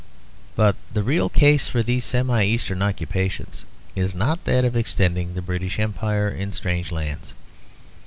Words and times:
But 0.55 0.77
the 0.91 1.03
real 1.03 1.29
case 1.29 1.67
for 1.67 1.83
these 1.83 2.05
semi 2.05 2.43
eastern 2.43 2.81
occupations 2.81 3.65
is 3.95 4.15
not 4.15 4.45
that 4.45 4.65
of 4.65 4.75
extending 4.75 5.35
the 5.35 5.43
British 5.43 5.77
Empire 5.77 6.27
in 6.27 6.51
strange 6.51 6.91
lands. 6.91 7.33